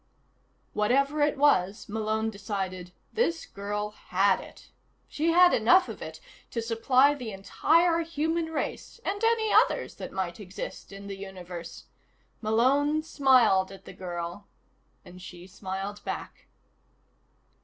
Whatever 0.73 1.21
it 1.21 1.37
was, 1.37 1.87
Malone 1.87 2.31
decided, 2.31 2.91
this 3.13 3.45
girl 3.45 3.91
had 3.91 4.39
it. 4.39 4.71
She 5.07 5.27
had 5.29 5.53
enough 5.53 5.87
of 5.87 6.01
it 6.01 6.19
to 6.49 6.59
supply 6.59 7.13
the 7.13 7.31
entire 7.31 7.99
human 7.99 8.45
race, 8.47 8.99
and 9.05 9.23
any 9.23 9.53
others 9.53 9.93
that 9.97 10.11
might 10.11 10.39
exist 10.39 10.91
in 10.91 11.05
the 11.05 11.17
Universe. 11.17 11.85
Malone 12.41 13.03
smiled 13.03 13.71
at 13.71 13.85
the 13.85 13.93
girl 13.93 14.47
and 15.05 15.21
she 15.21 15.45
smiled 15.45 16.03
back. 16.03 16.47